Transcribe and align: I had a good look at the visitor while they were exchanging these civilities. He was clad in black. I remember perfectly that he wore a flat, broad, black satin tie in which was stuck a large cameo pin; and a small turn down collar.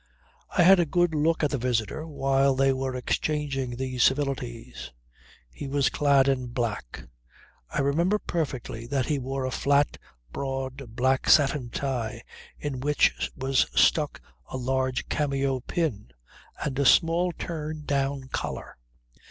I 0.57 0.63
had 0.63 0.79
a 0.79 0.87
good 0.87 1.13
look 1.13 1.43
at 1.43 1.51
the 1.51 1.59
visitor 1.59 2.07
while 2.07 2.55
they 2.55 2.73
were 2.73 2.95
exchanging 2.95 3.75
these 3.75 4.01
civilities. 4.01 4.91
He 5.51 5.67
was 5.67 5.91
clad 5.91 6.27
in 6.27 6.47
black. 6.47 7.03
I 7.71 7.81
remember 7.81 8.17
perfectly 8.17 8.87
that 8.87 9.05
he 9.05 9.19
wore 9.19 9.45
a 9.45 9.51
flat, 9.51 9.99
broad, 10.33 10.95
black 10.95 11.29
satin 11.29 11.69
tie 11.69 12.23
in 12.57 12.79
which 12.79 13.29
was 13.37 13.67
stuck 13.79 14.19
a 14.47 14.57
large 14.57 15.07
cameo 15.07 15.59
pin; 15.59 16.09
and 16.63 16.79
a 16.79 16.85
small 16.87 17.31
turn 17.31 17.83
down 17.85 18.23
collar. 18.29 18.77